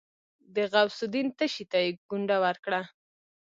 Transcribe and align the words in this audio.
د 0.55 0.55
غوث 0.71 0.99
الدين 1.05 1.27
تشي 1.37 1.65
ته 1.71 1.77
يې 1.83 1.89
ګونډه 2.09 2.37
ورکړه. 2.45 2.81